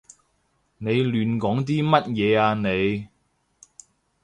[0.79, 3.07] 你亂講啲乜嘢啊你？